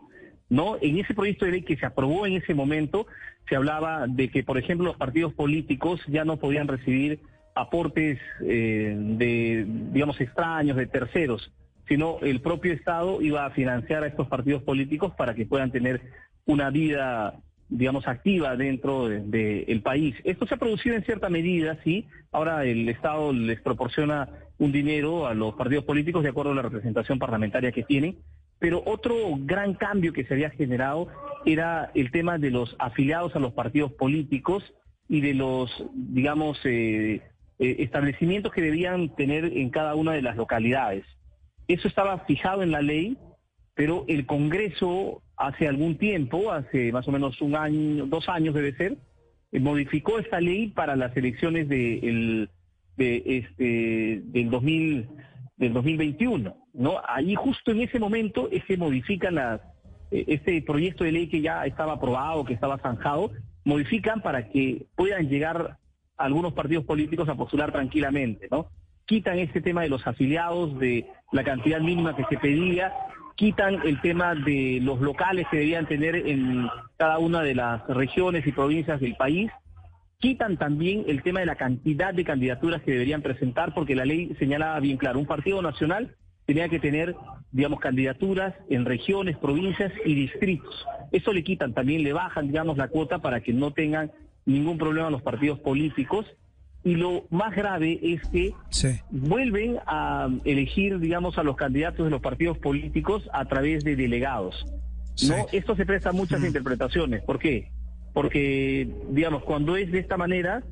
¿no? 0.50 0.78
En 0.82 1.00
ese 1.00 1.14
proyecto 1.14 1.46
de 1.46 1.52
ley 1.52 1.62
que 1.64 1.78
se 1.78 1.86
aprobó 1.86 2.26
en 2.26 2.34
ese 2.34 2.54
momento, 2.54 3.08
se 3.50 3.56
hablaba 3.56 4.06
de 4.08 4.30
que, 4.30 4.44
por 4.44 4.58
ejemplo, 4.58 4.86
los 4.86 4.98
partidos 4.98 5.34
políticos 5.34 6.02
ya 6.08 6.24
no 6.24 6.38
podían 6.38 6.68
recibir 6.68 7.20
aportes 7.56 8.20
eh, 8.42 8.96
de, 8.98 9.66
digamos, 9.92 10.20
extraños, 10.22 10.78
de 10.78 10.86
terceros 10.88 11.52
sino 11.88 12.18
el 12.22 12.42
propio 12.42 12.74
Estado 12.74 13.22
iba 13.22 13.46
a 13.46 13.52
financiar 13.52 14.04
a 14.04 14.08
estos 14.08 14.28
partidos 14.28 14.64
políticos 14.64 15.14
para 15.16 15.36
que 15.36 15.46
puedan 15.46 15.72
tener 15.72 16.02
una 16.46 16.70
vida, 16.70 17.36
digamos, 17.70 18.08
activa 18.08 18.56
dentro 18.56 19.08
del 19.08 19.82
país. 19.82 20.16
Esto 20.24 20.48
se 20.48 20.56
ha 20.56 20.58
producido 20.58 20.96
en 20.96 21.04
cierta 21.04 21.30
medida, 21.30 21.78
sí. 21.84 22.08
Ahora 22.32 22.66
el 22.66 22.88
Estado 22.90 23.34
les 23.34 23.62
proporciona 23.62 24.30
un 24.58 24.72
dinero 24.72 25.28
a 25.28 25.34
los 25.34 25.56
partidos 25.56 25.84
políticos 25.84 26.24
de 26.24 26.30
acuerdo 26.30 26.52
a 26.52 26.56
la 26.56 26.62
representación 26.62 27.20
parlamentaria 27.20 27.72
que 27.72 27.84
tienen. 27.84 28.18
Pero 28.58 28.82
otro 28.86 29.16
gran 29.40 29.74
cambio 29.74 30.14
que 30.14 30.24
se 30.24 30.34
había 30.34 30.50
generado 30.50 31.08
era 31.46 31.92
el 31.94 32.10
tema 32.12 32.38
de 32.38 32.52
los 32.52 32.76
afiliados 32.80 33.36
a 33.36 33.40
los 33.40 33.54
partidos 33.54 33.92
políticos 33.92 34.64
y 35.10 35.22
de 35.22 35.34
los, 35.34 35.70
digamos, 35.94 36.58
eh, 36.64 37.22
eh, 37.60 37.76
establecimientos 37.80 38.52
que 38.54 38.62
debían 38.62 39.14
tener 39.16 39.46
en 39.46 39.70
cada 39.70 39.96
una 39.96 40.14
de 40.14 40.22
las 40.22 40.38
localidades. 40.38 41.06
Eso 41.68 41.88
estaba 41.88 42.20
fijado 42.26 42.64
en 42.64 42.72
la 42.72 42.82
ley, 42.82 43.18
pero 43.74 44.06
el 44.08 44.26
Congreso 44.26 45.22
hace 45.38 45.68
algún 45.68 45.98
tiempo, 45.98 46.52
hace 46.52 46.92
más 46.92 47.08
o 47.08 47.12
menos 47.12 47.42
un 47.42 47.56
año, 47.56 48.06
dos 48.06 48.30
años 48.30 48.54
debe 48.54 48.76
ser, 48.76 48.98
eh, 49.52 49.60
modificó 49.60 50.20
esta 50.20 50.40
ley 50.40 50.68
para 50.68 50.96
las 50.96 51.16
elecciones 51.18 51.68
este, 51.70 52.50
del, 52.98 54.50
2000, 54.50 55.08
del 55.58 55.74
2021. 55.74 56.56
¿no? 56.74 57.02
Ahí 57.08 57.36
justo 57.36 57.72
en 57.72 57.82
ese 57.82 58.00
momento 58.00 58.50
es 58.52 58.64
que 58.66 58.78
modifican 58.78 59.36
las, 59.36 59.62
eh, 60.12 60.26
este 60.28 60.62
proyecto 60.62 61.04
de 61.04 61.12
ley 61.12 61.28
que 61.28 61.42
ya 61.42 61.66
estaba 61.66 61.94
aprobado, 61.94 62.46
que 62.46 62.54
estaba 62.54 62.78
zanjado, 62.78 63.32
modifican 63.64 64.22
para 64.22 64.50
que 64.50 64.86
puedan 64.96 65.28
llegar 65.28 65.78
algunos 66.18 66.54
partidos 66.54 66.86
políticos 66.86 67.28
a 67.28 67.36
postular 67.36 67.72
tranquilamente, 67.72 68.48
¿no? 68.50 68.70
Quitan 69.06 69.40
este 69.40 69.62
tema 69.62 69.84
de 69.84 69.90
los 69.90 70.06
afiliados, 70.08 70.78
de 70.80 71.06
la 71.32 71.44
cantidad 71.44 71.80
mínima 71.80 72.16
que 72.16 72.26
se 72.26 72.38
pedía, 72.38 72.92
quitan 73.36 73.82
el 73.86 74.02
tema 74.02 74.34
de 74.34 74.80
los 74.82 75.00
locales 75.00 75.46
que 75.52 75.58
debían 75.58 75.86
tener 75.86 76.16
en 76.16 76.68
cada 76.98 77.20
una 77.20 77.42
de 77.42 77.56
las 77.56 77.86
regiones 77.88 78.48
y 78.48 78.52
provincias 78.52 79.00
del 79.00 79.16
país, 79.16 79.52
quitan 80.20 80.58
también 80.58 81.04
el 81.08 81.22
tema 81.22 81.42
de 81.42 81.46
la 81.46 81.56
cantidad 81.56 82.14
de 82.14 82.24
candidaturas 82.24 82.82
que 82.82 82.92
deberían 82.92 83.22
presentar, 83.22 83.74
porque 83.74 83.96
la 83.96 84.06
ley 84.06 84.36
señalaba 84.40 84.80
bien 84.80 84.98
claro, 84.98 85.20
un 85.20 85.28
partido 85.28 85.62
nacional 85.62 86.16
tenía 86.46 86.70
que 86.70 86.80
tener, 86.80 87.16
digamos, 87.52 87.80
candidaturas 87.80 88.54
en 88.70 88.86
regiones, 88.86 89.38
provincias 89.38 89.92
y 90.06 90.16
distritos. 90.16 90.86
Eso 91.12 91.34
le 91.34 91.44
quitan, 91.44 91.74
también 91.74 92.04
le 92.04 92.14
bajan, 92.14 92.48
digamos, 92.48 92.78
la 92.78 92.88
cuota 92.88 93.20
para 93.20 93.42
que 93.42 93.54
no 93.54 93.72
tengan 93.72 94.12
ningún 94.46 94.78
problema 94.78 95.10
los 95.10 95.22
partidos 95.22 95.60
políticos. 95.60 96.26
Y 96.86 96.96
lo 96.96 97.26
más 97.32 97.56
grave 97.56 98.00
es 98.02 98.22
que 98.30 98.54
vuelven 99.10 99.80
a 99.88 100.30
elegir, 100.46 101.00
digamos, 101.00 101.38
a 101.40 101.44
los 101.44 101.56
candidatos 101.56 102.06
de 102.06 102.12
los 102.12 102.22
partidos 102.22 102.60
políticos 102.60 103.28
a 103.34 103.46
través 103.46 103.84
de 103.84 103.96
delegados. 103.96 104.66
¿no? 105.28 105.48
Esto 105.52 105.76
se 105.76 105.86
presta 105.86 106.10
a 106.10 106.14
muchas 106.14 106.42
mm. 106.42 106.46
interpretaciones. 106.46 107.24
¿Por 107.24 107.40
qué? 107.40 107.72
Porque, 108.14 108.88
digamos, 109.10 109.44
cuando 109.44 109.76
es 109.76 109.92
de 109.92 109.98
esta 109.98 110.16
manera, 110.16 110.64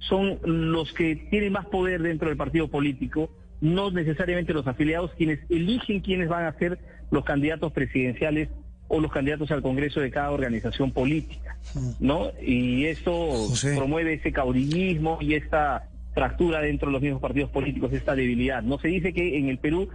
son 0.00 0.38
los 0.44 0.92
que 0.92 1.16
tienen 1.30 1.52
más 1.52 1.64
poder 1.66 2.02
dentro 2.02 2.28
del 2.28 2.36
partido 2.36 2.68
político, 2.68 3.30
no 3.62 3.90
necesariamente 3.90 4.52
los 4.52 4.66
afiliados, 4.66 5.12
quienes 5.16 5.40
eligen 5.48 6.00
quiénes 6.00 6.28
van 6.28 6.44
a 6.44 6.58
ser 6.58 6.78
los 7.10 7.24
candidatos 7.24 7.72
presidenciales 7.72 8.50
o 8.88 9.00
los 9.00 9.10
candidatos 9.10 9.50
al 9.50 9.62
Congreso 9.62 10.00
de 10.00 10.10
cada 10.10 10.30
organización 10.30 10.92
política, 10.92 11.56
¿no? 12.00 12.30
Y 12.40 12.86
esto 12.86 13.48
promueve 13.74 14.14
ese 14.14 14.32
caudillismo 14.32 15.18
y 15.20 15.34
esta 15.34 15.88
fractura 16.14 16.60
dentro 16.60 16.88
de 16.88 16.92
los 16.92 17.02
mismos 17.02 17.20
partidos 17.20 17.50
políticos, 17.50 17.92
esta 17.92 18.14
debilidad. 18.14 18.62
No 18.62 18.78
se 18.78 18.88
dice 18.88 19.12
que 19.12 19.36
en 19.36 19.48
el 19.48 19.58
Perú 19.58 19.88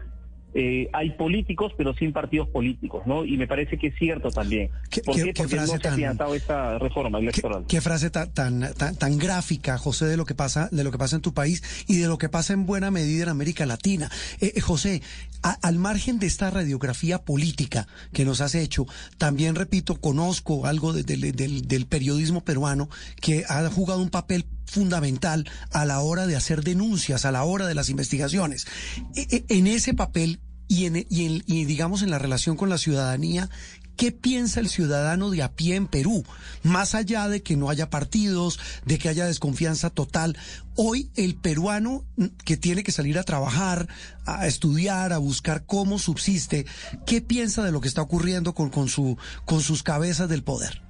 eh, 0.54 0.90
hay 0.94 1.12
políticos, 1.12 1.74
pero 1.78 1.94
sin 1.94 2.12
partidos 2.12 2.48
políticos, 2.50 3.04
¿no? 3.06 3.24
Y 3.24 3.38
me 3.38 3.48
parece 3.48 3.78
que 3.78 3.88
es 3.88 3.96
cierto 3.96 4.32
también. 4.32 4.70
¿Qué, 4.90 5.02
¿Por 5.02 5.16
qué? 5.16 5.34
Porque 5.36 5.56
frase 5.56 5.74
no 5.74 5.96
se 5.96 6.06
ha 6.06 6.36
esta 6.36 6.80
reforma 6.80 7.20
electoral. 7.20 7.66
¿Qué, 7.68 7.82
frase 7.82 8.10
tan, 8.10 8.32
tan, 8.34 8.74
tan, 8.74 9.18
gráfica, 9.18 9.78
José, 9.78 10.06
de 10.06 10.18
lo 10.18 10.26
que 10.26 10.34
pasa, 10.34 10.70
de 10.72 10.84
lo 10.84 10.92
que 10.92 10.98
pasa 10.98 11.16
en 11.16 11.22
tu 11.22 11.34
país 11.34 11.86
y 11.88 11.98
de 11.98 12.08
lo 12.08 12.18
que 12.18 12.30
pasa 12.30 12.54
en 12.54 12.66
buena 12.66 12.90
medida 12.90 13.24
en 13.24 13.30
América 13.30 13.66
Latina. 13.66 14.10
Eh, 14.42 14.54
eh 14.56 14.62
José, 14.62 15.02
al 15.42 15.78
margen 15.78 16.20
de 16.20 16.28
esta 16.28 16.50
radiografía 16.50 17.20
política 17.20 17.88
que 18.12 18.26
nos 18.26 18.42
has 18.42 18.56
hecho, 18.56 18.88
también 19.18 19.56
repito, 19.56 19.96
conozco 19.96 20.66
algo 20.66 20.94
del, 20.94 21.32
del 21.68 21.86
periodismo 21.86 22.42
peruano 22.42 22.90
que 23.22 23.46
ha 23.48 23.70
jugado 23.70 24.02
un 24.02 24.10
papel 24.10 24.46
fundamental 24.70 25.50
a 25.72 25.86
la 25.86 26.00
hora 26.00 26.28
de 26.28 26.36
hacer 26.36 26.64
denuncias, 26.64 27.26
a 27.26 27.32
la 27.32 27.44
hora 27.44 27.68
de 27.68 27.76
las 27.76 27.90
investigaciones. 27.90 28.68
E, 29.16 29.46
e, 29.50 29.58
en 29.58 29.68
ese 29.68 29.94
papel 29.94 30.39
y, 30.70 30.86
en, 30.86 30.96
y, 31.10 31.66
digamos 31.66 32.04
en 32.04 32.12
la 32.12 32.20
relación 32.20 32.56
con 32.56 32.70
la 32.70 32.78
ciudadanía, 32.78 33.50
¿qué 33.98 34.12
piensa 34.12 34.60
el 34.60 34.70
ciudadano 34.70 35.32
de 35.32 35.42
a 35.42 35.52
pie 35.52 35.76
en 35.76 35.88
Perú? 35.88 36.24
Más 36.64 36.94
allá 36.94 37.28
de 37.28 37.42
que 37.42 37.58
no 37.58 37.72
haya 37.72 37.90
partidos, 37.90 38.60
de 38.86 39.00
que 39.00 39.10
haya 39.10 39.26
desconfianza 39.26 39.90
total, 39.90 40.38
hoy 40.76 41.10
el 41.18 41.36
peruano 41.36 42.06
que 42.46 42.56
tiene 42.56 42.84
que 42.84 42.92
salir 42.92 43.18
a 43.18 43.24
trabajar, 43.24 43.88
a 44.28 44.46
estudiar, 44.46 45.12
a 45.12 45.18
buscar 45.18 45.66
cómo 45.66 45.98
subsiste, 45.98 46.66
¿qué 47.08 47.20
piensa 47.20 47.66
de 47.66 47.72
lo 47.72 47.82
que 47.82 47.88
está 47.88 48.04
ocurriendo 48.04 48.54
con, 48.54 48.70
con, 48.70 48.88
su, 48.88 49.18
con 49.46 49.62
sus 49.62 49.82
cabezas 49.82 50.30
del 50.30 50.44
poder? 50.44 50.84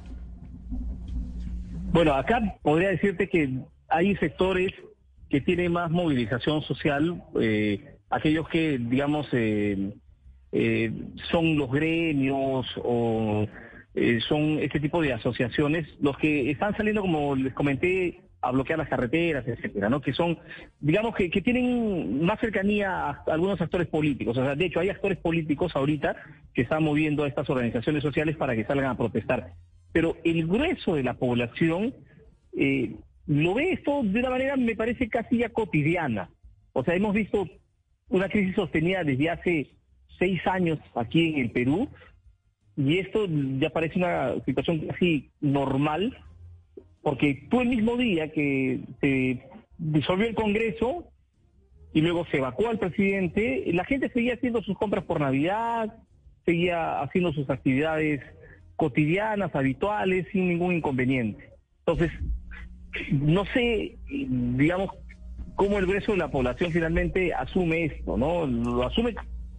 Bueno, 1.94 2.14
acá 2.14 2.40
podría 2.62 2.90
decirte 2.90 3.30
que 3.30 3.62
hay 3.88 4.16
sectores 4.18 4.74
que 5.30 5.40
tienen 5.40 5.72
más 5.72 5.90
movilización 5.90 6.62
social, 6.64 7.24
eh, 7.40 7.99
aquellos 8.10 8.48
que, 8.50 8.78
digamos, 8.78 9.28
eh, 9.34 9.94
eh, 10.51 10.92
son 11.32 11.58
los 11.58 11.72
gremios 11.72 12.68
o 12.78 13.48
son 14.30 14.60
este 14.60 14.80
tipo 14.80 15.01
de 15.01 15.12
asociaciones, 15.12 15.86
los 16.00 16.18
que 16.18 16.51
están 16.51 16.78
saliendo, 16.78 17.01
como 17.01 17.36
les 17.36 17.54
comenté, 17.54 18.22
a 18.42 18.51
bloquear 18.51 18.80
las 18.80 18.88
carreteras, 18.88 19.46
etcétera, 19.46 19.89
¿no? 19.89 20.00
Que 20.00 20.13
son, 20.13 20.38
digamos 20.80 21.13
que, 21.16 21.30
que 21.30 21.42
tienen 21.42 22.24
más 22.24 22.39
cercanía 22.39 23.10
a 23.10 23.24
algunos 23.28 23.60
actores 23.60 23.88
políticos. 23.88 24.38
O 24.38 24.44
sea, 24.46 24.56
de 24.56 24.66
hecho, 24.66 24.80
hay 24.80 24.89
actores 24.89 25.18
políticos 25.18 25.75
ahorita 25.75 26.16
que 26.54 26.62
están 26.62 26.84
moviendo 26.84 27.25
a 27.25 27.28
estas 27.28 27.50
organizaciones 27.50 28.01
sociales 28.01 28.38
para 28.38 28.56
que 28.56 28.63
salgan 28.63 28.92
a 28.92 28.98
protestar 28.98 29.54
pero 29.92 30.18
el 30.24 30.48
grueso 30.48 30.96
de 30.96 31.04
la 31.04 31.16
población 31.16 31.94
eh, 32.56 32.96
lo 33.28 33.54
ve 33.56 33.74
esto 33.74 34.01
de 34.04 34.20
una 34.20 34.30
manera, 34.30 34.56
me 34.56 34.75
parece, 34.75 35.10
casi 35.10 35.38
ya 35.38 35.50
cotidiana. 35.50 36.30
O 36.74 36.84
sea, 36.84 36.96
hemos 36.96 37.13
visto 37.13 37.48
una 38.10 38.30
crisis 38.30 38.56
sostenida 38.56 39.04
desde 39.04 39.30
hace 39.30 39.70
seis 40.18 40.46
años 40.48 40.80
aquí 40.96 41.30
en 41.30 41.39
el 41.39 41.51
Perú 41.51 41.88
y 42.80 43.00
esto 43.00 43.28
ya 43.60 43.72
parece 43.72 44.00
una 44.00 44.36
situación 44.46 44.88
casi 44.88 45.32
normal, 45.42 46.18
porque 47.01 47.46
tú 47.50 47.60
el 47.60 47.68
mismo 47.68 47.98
día 47.98 48.32
que 48.32 48.80
se 49.01 49.44
disolvió 49.78 50.28
el 50.28 50.36
Congreso 50.36 51.12
y 51.94 52.00
luego 52.00 52.25
se 52.28 52.38
evacuó 52.38 52.70
al 52.70 52.80
presidente, 52.80 53.66
la 53.74 53.84
gente 53.84 54.10
seguía 54.10 54.36
haciendo 54.36 54.62
sus 54.62 54.78
compras 54.78 55.04
por 55.04 55.20
Navidad, 55.20 55.94
seguía 56.46 57.01
haciendo 57.01 57.34
sus 57.34 57.50
actividades 57.50 58.22
cotidianas, 58.78 59.54
habituales, 59.56 60.28
sin 60.32 60.48
ningún 60.48 60.75
inconveniente. 60.75 61.50
Entonces, 61.80 62.12
no 63.12 63.44
sé, 63.48 63.98
digamos, 64.08 64.92
cómo 65.60 65.78
el 65.78 65.88
grueso 65.88 66.13
de 66.13 66.20
la 66.20 66.32
población 66.32 66.72
finalmente 66.72 67.34
asume 67.34 67.84
esto, 67.84 68.16
¿no? 68.16 68.48
Lo 68.48 68.88
asume 68.88 69.13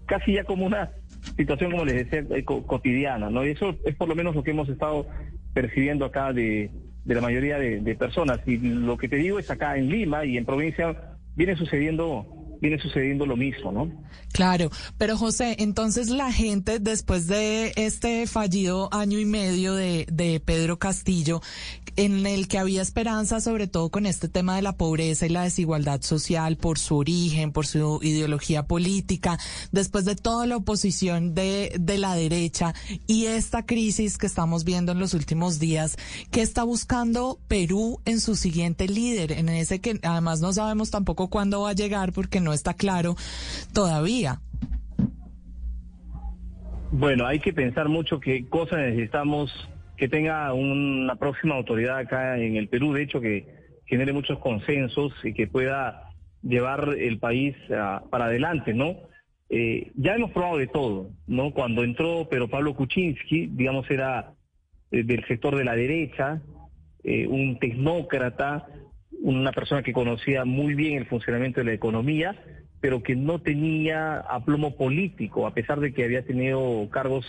casi 0.06 0.32
ya 0.32 0.44
como 0.44 0.64
una 0.64 0.90
situación, 1.36 1.72
como 1.72 1.84
les 1.84 2.08
decía, 2.08 2.24
eh, 2.34 2.42
cotidiana, 2.42 3.28
¿no? 3.28 3.44
Y 3.44 3.50
eso 3.50 3.76
es 3.84 3.94
por 3.96 4.08
lo 4.08 4.14
menos 4.14 4.34
lo 4.34 4.42
que 4.42 4.52
hemos 4.52 4.70
estado 4.70 5.06
percibiendo 5.52 6.06
acá 6.06 6.32
de, 6.32 6.70
la 7.04 7.20
mayoría 7.20 7.58
de, 7.58 7.80
de 7.80 7.94
personas. 7.96 8.40
Y 8.46 8.56
lo 8.56 8.96
que 8.96 9.10
te 9.10 9.16
digo 9.16 9.38
es 9.38 9.50
acá 9.50 9.76
en 9.76 9.90
Lima 9.90 10.24
y 10.24 10.38
en 10.38 10.46
provincia 10.46 11.18
viene 11.36 11.54
sucediendo 11.54 12.39
viene 12.60 12.78
sucediendo 12.78 13.26
lo 13.26 13.36
mismo, 13.36 13.72
¿no? 13.72 13.90
Claro, 14.32 14.70
pero 14.98 15.16
José, 15.16 15.56
entonces 15.58 16.08
la 16.08 16.32
gente 16.32 16.78
después 16.78 17.26
de 17.26 17.72
este 17.76 18.26
fallido 18.26 18.88
año 18.92 19.18
y 19.18 19.24
medio 19.24 19.74
de, 19.74 20.06
de 20.10 20.40
Pedro 20.40 20.78
Castillo, 20.78 21.40
en 21.96 22.26
el 22.26 22.48
que 22.48 22.58
había 22.58 22.82
esperanza 22.82 23.40
sobre 23.40 23.66
todo 23.66 23.90
con 23.90 24.06
este 24.06 24.28
tema 24.28 24.56
de 24.56 24.62
la 24.62 24.76
pobreza 24.76 25.26
y 25.26 25.30
la 25.30 25.42
desigualdad 25.42 26.02
social 26.02 26.56
por 26.56 26.78
su 26.78 26.96
origen, 26.96 27.52
por 27.52 27.66
su 27.66 28.00
ideología 28.02 28.66
política, 28.66 29.38
después 29.72 30.04
de 30.04 30.16
toda 30.16 30.46
la 30.46 30.56
oposición 30.56 31.34
de, 31.34 31.72
de 31.78 31.98
la 31.98 32.14
derecha 32.14 32.74
y 33.06 33.26
esta 33.26 33.66
crisis 33.66 34.18
que 34.18 34.26
estamos 34.26 34.64
viendo 34.64 34.92
en 34.92 34.98
los 34.98 35.14
últimos 35.14 35.58
días, 35.58 35.96
¿qué 36.30 36.42
está 36.42 36.62
buscando 36.62 37.38
Perú 37.48 38.00
en 38.04 38.20
su 38.20 38.36
siguiente 38.36 38.88
líder? 38.88 39.32
En 39.32 39.48
ese 39.48 39.80
que 39.80 39.98
además 40.02 40.40
no 40.40 40.52
sabemos 40.52 40.90
tampoco 40.90 41.28
cuándo 41.28 41.62
va 41.62 41.70
a 41.70 41.74
llegar 41.74 42.12
porque 42.12 42.40
no 42.40 42.49
no 42.50 42.54
está 42.54 42.74
claro 42.74 43.14
todavía. 43.72 44.40
Bueno, 46.90 47.26
hay 47.26 47.38
que 47.38 47.52
pensar 47.52 47.88
mucho 47.88 48.18
qué 48.18 48.48
cosas 48.48 48.80
necesitamos 48.80 49.52
que 49.96 50.08
tenga 50.08 50.52
una 50.52 51.14
próxima 51.14 51.54
autoridad 51.54 51.98
acá 51.98 52.36
en 52.38 52.56
el 52.56 52.68
Perú, 52.68 52.92
de 52.92 53.02
hecho 53.02 53.20
que 53.20 53.46
genere 53.86 54.12
muchos 54.12 54.38
consensos 54.40 55.12
y 55.22 55.32
que 55.32 55.46
pueda 55.46 56.10
llevar 56.42 56.96
el 56.98 57.18
país 57.18 57.54
ah, 57.70 58.02
para 58.10 58.24
adelante, 58.24 58.74
¿no? 58.74 58.96
Eh, 59.48 59.92
ya 59.94 60.14
hemos 60.14 60.32
probado 60.32 60.58
de 60.58 60.66
todo, 60.66 61.10
¿no? 61.28 61.52
Cuando 61.52 61.84
entró 61.84 62.26
pero 62.28 62.48
Pablo 62.48 62.74
Kuczynski, 62.74 63.48
digamos, 63.52 63.88
era 63.90 64.32
eh, 64.90 65.04
del 65.04 65.24
sector 65.26 65.54
de 65.54 65.64
la 65.64 65.76
derecha, 65.76 66.42
eh, 67.04 67.26
un 67.28 67.58
tecnócrata, 67.60 68.66
una 69.22 69.52
persona 69.52 69.82
que 69.82 69.92
conocía 69.92 70.44
muy 70.44 70.74
bien 70.74 70.96
el 70.96 71.06
funcionamiento 71.06 71.60
de 71.60 71.66
la 71.66 71.72
economía, 71.72 72.36
pero 72.80 73.02
que 73.02 73.14
no 73.14 73.40
tenía 73.40 74.18
aplomo 74.18 74.76
político, 74.76 75.46
a 75.46 75.54
pesar 75.54 75.80
de 75.80 75.92
que 75.92 76.04
había 76.04 76.24
tenido 76.24 76.88
cargos 76.90 77.26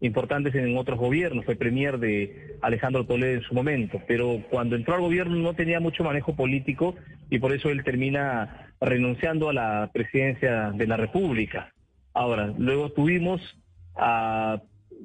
importantes 0.00 0.54
en 0.54 0.76
otros 0.76 0.98
gobiernos, 0.98 1.44
fue 1.44 1.56
premier 1.56 1.98
de 1.98 2.56
Alejandro 2.62 3.04
Toledo 3.04 3.34
en 3.34 3.42
su 3.42 3.54
momento, 3.54 4.00
pero 4.06 4.42
cuando 4.50 4.76
entró 4.76 4.94
al 4.94 5.00
gobierno 5.00 5.36
no 5.36 5.54
tenía 5.54 5.80
mucho 5.80 6.04
manejo 6.04 6.34
político 6.34 6.94
y 7.30 7.38
por 7.38 7.52
eso 7.52 7.70
él 7.70 7.84
termina 7.84 8.72
renunciando 8.80 9.48
a 9.48 9.54
la 9.54 9.90
presidencia 9.92 10.70
de 10.72 10.86
la 10.86 10.96
República. 10.96 11.72
Ahora, 12.12 12.52
luego 12.58 12.90
tuvimos 12.90 13.40
a 13.94 14.60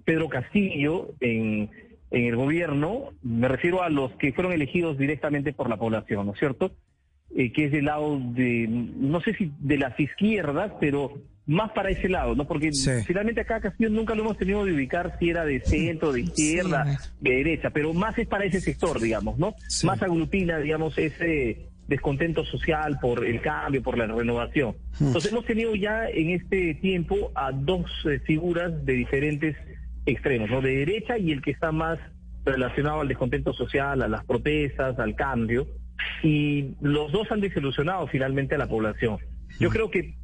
Pedro 0.06 0.30
Castillo 0.30 1.14
en, 1.20 1.70
en 2.12 2.26
el 2.26 2.36
gobierno, 2.36 3.14
me 3.24 3.48
refiero 3.48 3.84
a 3.84 3.90
los 3.90 4.12
que 4.14 4.34
fueron 4.34 4.54
elegidos 4.54 4.98
directamente 4.98 5.54
por 5.54 5.70
la 5.70 5.78
población, 5.78 6.26
¿no 6.28 6.34
es 6.34 6.40
cierto? 6.40 6.72
Eh, 7.34 7.54
que 7.54 7.66
es 7.66 7.72
del 7.72 7.86
lado 7.86 8.20
de, 8.20 8.68
no 8.68 9.22
sé 9.22 9.34
si 9.34 9.52
de 9.60 9.78
las 9.78 9.98
izquierdas, 9.98 10.74
pero 10.82 11.14
más 11.46 11.72
para 11.72 11.90
ese 11.90 12.10
lado, 12.10 12.36
¿no? 12.36 12.46
Porque 12.46 12.72
finalmente 13.06 13.42
acá 13.42 13.62
Castillo 13.62 13.90
nunca 13.90 14.14
lo 14.14 14.24
hemos 14.24 14.38
tenido 14.38 14.66
de 14.66 14.74
ubicar 14.74 15.18
si 15.18 15.30
era 15.30 15.46
de 15.46 15.62
centro, 15.62 16.12
de 16.12 16.22
izquierda, 16.22 17.00
de 17.20 17.32
derecha, 17.32 17.70
pero 17.70 17.94
más 17.94 18.18
es 18.18 18.28
para 18.28 18.46
ese 18.46 18.60
sector, 18.60 19.00
digamos, 19.00 19.38
¿no? 19.38 19.56
Más 19.84 20.02
aglutina, 20.02 20.60
digamos, 20.60 20.98
ese 20.98 21.72
descontento 21.88 22.46
social 22.46 23.00
por 23.02 23.26
el 23.26 23.42
cambio, 23.42 23.82
por 23.82 23.98
la 23.98 24.08
renovación. 24.08 24.76
Hmm. 25.00 25.08
Entonces 25.08 25.32
hemos 25.32 25.46
tenido 25.46 25.76
ya 25.76 26.08
en 26.08 26.32
este 26.32 26.76
tiempo 26.76 27.32
a 27.36 27.52
dos 27.52 27.86
eh, 28.06 28.20
figuras 28.20 28.86
de 28.86 28.94
diferentes 28.94 29.58
extremos, 30.06 30.50
¿no? 30.50 30.62
De 30.62 30.78
derecha 30.78 31.18
y 31.18 31.32
el 31.32 31.42
que 31.42 31.52
está 31.52 31.72
más 31.72 32.00
relacionado 32.46 33.02
al 33.02 33.08
descontento 33.08 33.54
social, 33.54 34.02
a 34.02 34.08
las 34.08 34.26
protestas, 34.26 34.98
al 35.00 35.16
cambio, 35.16 35.68
y 36.24 36.76
los 36.82 37.12
dos 37.12 37.32
han 37.32 37.42
desilusionado 37.42 38.08
finalmente 38.08 38.56
a 38.56 38.58
la 38.58 38.68
población. 38.68 39.18
Yo 39.60 39.70
hmm. 39.70 39.74
creo 39.74 39.92
que 39.92 40.16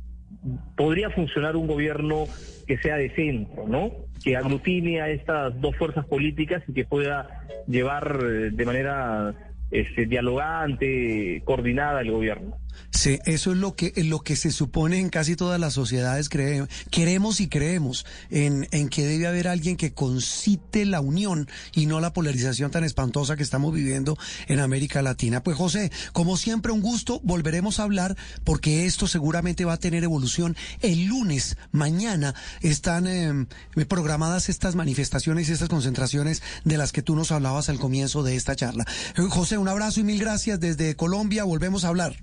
podría 0.75 1.09
funcionar 1.09 1.55
un 1.55 1.67
gobierno 1.67 2.25
que 2.65 2.77
sea 2.77 2.97
de 2.97 3.09
centro, 3.11 3.67
¿no? 3.67 3.91
Que 4.23 4.35
aglutine 4.35 5.01
a 5.01 5.09
estas 5.09 5.59
dos 5.61 5.75
fuerzas 5.75 6.05
políticas 6.05 6.63
y 6.67 6.73
que 6.73 6.85
pueda 6.85 7.45
llevar 7.67 8.19
eh, 8.21 8.49
de 8.51 8.65
manera 8.65 9.33
este, 9.71 10.05
dialogante, 10.05 11.41
coordinada 11.45 12.01
el 12.01 12.11
gobierno. 12.11 12.57
Sí, 12.91 13.19
eso 13.25 13.51
es 13.51 13.57
lo 13.57 13.75
que, 13.75 13.93
lo 14.03 14.21
que 14.21 14.35
se 14.35 14.51
supone 14.51 14.99
en 14.99 15.09
casi 15.09 15.35
todas 15.35 15.59
las 15.59 15.73
sociedades. 15.73 16.29
queremos 16.29 17.41
y 17.41 17.47
creemos 17.47 18.05
en, 18.29 18.67
en 18.71 18.89
que 18.89 19.05
debe 19.05 19.27
haber 19.27 19.47
alguien 19.47 19.77
que 19.77 19.93
concite 19.93 20.85
la 20.85 21.01
unión 21.01 21.47
y 21.73 21.85
no 21.85 21.99
la 21.99 22.13
polarización 22.13 22.71
tan 22.71 22.83
espantosa 22.83 23.35
que 23.35 23.43
estamos 23.43 23.73
viviendo 23.73 24.17
en 24.47 24.59
América 24.59 25.01
Latina. 25.01 25.43
Pues 25.43 25.57
José, 25.57 25.91
como 26.13 26.37
siempre, 26.37 26.71
un 26.71 26.81
gusto. 26.81 27.19
Volveremos 27.23 27.79
a 27.79 27.83
hablar 27.83 28.15
porque 28.43 28.85
esto 28.85 29.07
seguramente 29.07 29.65
va 29.65 29.73
a 29.73 29.79
tener 29.79 30.03
evolución. 30.03 30.55
El 30.81 31.05
lunes, 31.05 31.57
mañana, 31.71 32.35
están 32.61 33.07
em, 33.07 33.47
programadas 33.87 34.49
estas 34.49 34.75
manifestaciones 34.75 35.49
y 35.49 35.51
estas 35.51 35.69
concentraciones 35.69 36.41
de 36.63 36.77
las 36.77 36.91
que 36.91 37.01
tú 37.01 37.15
nos 37.15 37.31
hablabas 37.31 37.69
al 37.69 37.79
comienzo 37.79 38.23
de 38.23 38.35
esta 38.35 38.55
charla. 38.55 38.85
Eh, 39.17 39.27
José, 39.57 39.61
un 39.61 39.67
abrazo 39.67 39.99
y 39.99 40.03
mil 40.03 40.19
gracias 40.19 40.59
desde 40.59 40.95
Colombia. 40.95 41.43
Volvemos 41.43 41.85
a 41.85 41.89
hablar. 41.89 42.13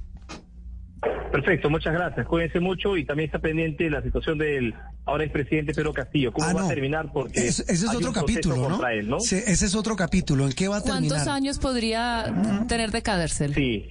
Perfecto, 1.33 1.69
muchas 1.69 1.93
gracias. 1.93 2.26
Cuídense 2.26 2.61
mucho 2.61 2.97
y 2.97 3.05
también 3.05 3.26
está 3.26 3.41
pendiente 3.41 3.91
la 3.91 4.03
situación 4.03 4.38
del 4.38 4.73
ahora 5.05 5.25
expresidente 5.25 5.75
Pedro 5.75 5.93
Castillo. 5.93 6.33
¿Cómo 6.33 6.47
ah, 6.47 6.55
va 6.55 6.64
a 6.67 6.69
terminar? 6.69 7.11
Porque 7.12 7.41
ese 7.41 7.64
es 7.67 7.85
otro 7.88 8.12
capítulo, 8.12 8.69
¿no? 8.69 9.19
ese 9.19 9.50
es 9.50 9.75
otro 9.75 9.97
capítulo. 9.97 10.47
¿En 10.47 10.53
qué 10.53 10.69
va 10.69 10.76
a 10.76 10.81
terminar? 10.81 11.09
¿Cuántos 11.09 11.29
años 11.29 11.59
podría 11.59 12.33
tener 12.69 12.93
de 12.93 13.03
cárcel? 13.03 13.53
Sí. 13.55 13.85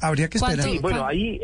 Habría 0.00 0.28
que 0.28 0.38
esperar. 0.38 0.64
Sí, 0.64 0.78
bueno, 0.78 1.06
ahí 1.06 1.38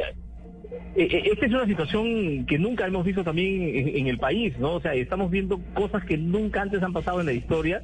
eh, 0.95 1.09
eh, 1.11 1.23
esta 1.33 1.47
es 1.47 1.53
una 1.53 1.67
situación 1.67 2.47
que 2.47 2.59
nunca 2.59 2.87
hemos 2.87 3.05
visto 3.05 3.23
también 3.23 3.95
en, 3.95 4.07
el 4.07 4.19
país, 4.19 4.59
¿no? 4.59 4.75
O 4.75 4.81
sea, 4.81 4.95
estamos 4.95 5.31
viendo 5.31 5.61
cosas 5.75 6.03
que 6.05 6.17
nunca 6.17 6.63
antes 6.63 6.83
han 6.83 6.95
pasado 6.95 7.21
en 7.21 7.27
la 7.27 7.33
historia, 7.33 7.83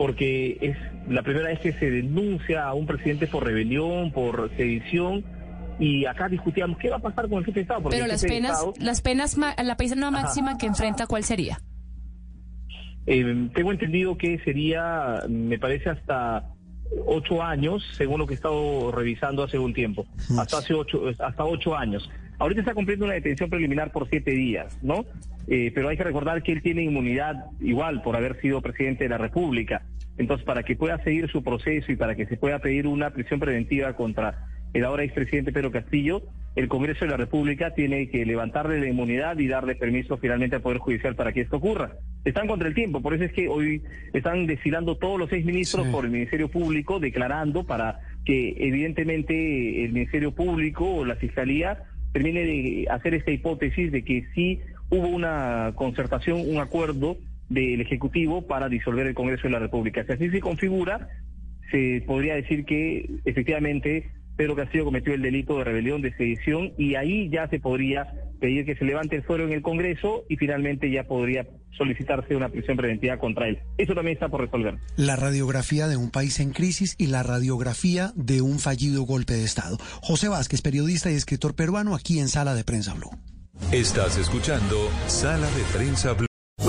porque 0.00 0.56
es 0.62 0.78
la 1.10 1.22
primera 1.22 1.48
vez 1.48 1.60
que 1.60 1.74
se 1.74 1.90
denuncia 1.90 2.64
a 2.64 2.72
un 2.72 2.86
presidente 2.86 3.26
por 3.26 3.44
rebelión, 3.44 4.12
por 4.12 4.50
sedición, 4.56 5.22
y 5.78 6.06
acá 6.06 6.26
discutíamos 6.30 6.78
qué 6.78 6.88
va 6.88 6.96
a 6.96 7.00
pasar 7.00 7.28
con 7.28 7.40
el 7.40 7.44
jefe 7.44 7.58
de 7.58 7.62
Estado. 7.64 7.90
Pero 7.90 8.06
las 8.06 8.24
penas, 8.24 8.64
las 8.78 9.02
penas, 9.02 9.36
la 9.36 9.76
pena 9.76 10.10
máxima 10.10 10.56
que 10.56 10.64
enfrenta, 10.64 11.06
¿cuál 11.06 11.22
sería? 11.22 11.60
Eh, 13.04 13.50
tengo 13.54 13.72
entendido 13.72 14.16
que 14.16 14.38
sería, 14.38 15.20
me 15.28 15.58
parece, 15.58 15.90
hasta 15.90 16.48
ocho 17.04 17.42
años, 17.42 17.84
según 17.98 18.20
lo 18.20 18.26
que 18.26 18.32
he 18.32 18.36
estado 18.36 18.90
revisando 18.92 19.42
hace 19.42 19.58
un 19.58 19.74
tiempo. 19.74 20.06
Hasta 20.38 20.60
hace 20.60 20.72
ocho, 20.72 21.02
hasta 21.18 21.44
ocho 21.44 21.76
años. 21.76 22.08
Ahorita 22.38 22.62
está 22.62 22.72
cumpliendo 22.72 23.04
una 23.04 23.12
detención 23.12 23.50
preliminar 23.50 23.92
por 23.92 24.08
siete 24.08 24.30
días, 24.30 24.78
¿no? 24.80 25.04
Eh, 25.46 25.72
pero 25.74 25.88
hay 25.90 25.98
que 25.98 26.04
recordar 26.04 26.42
que 26.42 26.52
él 26.52 26.62
tiene 26.62 26.84
inmunidad 26.84 27.46
igual 27.60 28.00
por 28.00 28.16
haber 28.16 28.40
sido 28.40 28.62
presidente 28.62 29.04
de 29.04 29.10
la 29.10 29.18
República. 29.18 29.82
Entonces, 30.20 30.44
para 30.44 30.62
que 30.64 30.76
pueda 30.76 31.02
seguir 31.02 31.30
su 31.30 31.42
proceso 31.42 31.90
y 31.90 31.96
para 31.96 32.14
que 32.14 32.26
se 32.26 32.36
pueda 32.36 32.58
pedir 32.58 32.86
una 32.86 33.08
prisión 33.08 33.40
preventiva 33.40 33.94
contra 33.94 34.44
el 34.74 34.84
ahora 34.84 35.02
expresidente 35.02 35.50
Pedro 35.50 35.72
Castillo, 35.72 36.22
el 36.56 36.68
Congreso 36.68 37.06
de 37.06 37.10
la 37.10 37.16
República 37.16 37.72
tiene 37.72 38.10
que 38.10 38.26
levantarle 38.26 38.78
la 38.80 38.88
inmunidad 38.90 39.38
y 39.38 39.48
darle 39.48 39.76
permiso 39.76 40.18
finalmente 40.18 40.56
al 40.56 40.62
Poder 40.62 40.76
Judicial 40.76 41.16
para 41.16 41.32
que 41.32 41.40
esto 41.40 41.56
ocurra. 41.56 41.92
Están 42.22 42.48
contra 42.48 42.68
el 42.68 42.74
tiempo, 42.74 43.00
por 43.00 43.14
eso 43.14 43.24
es 43.24 43.32
que 43.32 43.48
hoy 43.48 43.82
están 44.12 44.46
desfilando 44.46 44.98
todos 44.98 45.18
los 45.18 45.30
seis 45.30 45.46
ministros 45.46 45.86
por 45.86 46.04
el 46.04 46.10
Ministerio 46.10 46.50
Público 46.50 47.00
declarando 47.00 47.64
para 47.64 48.00
que 48.26 48.56
evidentemente 48.58 49.86
el 49.86 49.92
Ministerio 49.94 50.34
Público 50.34 50.96
o 50.96 51.06
la 51.06 51.16
Fiscalía 51.16 51.84
termine 52.12 52.44
de 52.44 52.86
hacer 52.90 53.14
esta 53.14 53.30
hipótesis 53.30 53.90
de 53.90 54.04
que 54.04 54.26
sí 54.34 54.60
hubo 54.90 55.08
una 55.08 55.72
concertación, 55.76 56.42
un 56.46 56.58
acuerdo 56.58 57.16
del 57.50 57.82
Ejecutivo 57.82 58.46
para 58.46 58.68
disolver 58.68 59.06
el 59.06 59.14
Congreso 59.14 59.42
de 59.42 59.50
la 59.50 59.58
República. 59.58 60.04
Si 60.06 60.12
así 60.12 60.30
se 60.30 60.40
configura, 60.40 61.08
se 61.70 62.02
podría 62.06 62.34
decir 62.34 62.64
que 62.64 63.10
efectivamente 63.26 64.10
Pedro 64.36 64.56
Castillo 64.56 64.86
cometió 64.86 65.12
el 65.12 65.20
delito 65.20 65.58
de 65.58 65.64
rebelión, 65.64 66.00
de 66.00 66.16
sedición, 66.16 66.72
y 66.78 66.94
ahí 66.94 67.28
ya 67.28 67.46
se 67.48 67.60
podría 67.60 68.06
pedir 68.40 68.64
que 68.64 68.74
se 68.74 68.86
levante 68.86 69.16
el 69.16 69.22
fuero 69.22 69.44
en 69.44 69.52
el 69.52 69.60
Congreso 69.60 70.24
y 70.30 70.36
finalmente 70.36 70.90
ya 70.90 71.04
podría 71.04 71.46
solicitarse 71.76 72.34
una 72.34 72.48
prisión 72.48 72.76
preventiva 72.76 73.18
contra 73.18 73.48
él. 73.48 73.58
Eso 73.76 73.94
también 73.94 74.14
está 74.14 74.28
por 74.28 74.40
resolver. 74.40 74.78
La 74.96 75.16
radiografía 75.16 75.88
de 75.88 75.96
un 75.96 76.10
país 76.10 76.40
en 76.40 76.52
crisis 76.52 76.94
y 76.98 77.08
la 77.08 77.22
radiografía 77.22 78.12
de 78.16 78.40
un 78.40 78.58
fallido 78.58 79.02
golpe 79.02 79.34
de 79.34 79.44
Estado. 79.44 79.76
José 80.00 80.28
Vázquez, 80.28 80.62
periodista 80.62 81.10
y 81.10 81.16
escritor 81.16 81.54
peruano, 81.54 81.94
aquí 81.94 82.18
en 82.18 82.28
Sala 82.28 82.54
de 82.54 82.64
Prensa 82.64 82.94
Blue. 82.94 83.10
Estás 83.72 84.16
escuchando 84.16 84.90
Sala 85.06 85.46
de 85.46 85.62
Prensa 85.76 86.14
Blue. 86.14 86.29